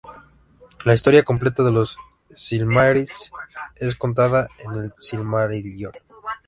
La 0.83 0.95
historia 0.95 1.21
completa 1.23 1.61
de 1.61 1.71
los 1.71 1.95
Silmarils 2.31 3.31
es 3.75 3.95
contada 3.95 4.47
en 4.65 4.85
"El 4.85 4.93
Silmarillion". 4.97 5.91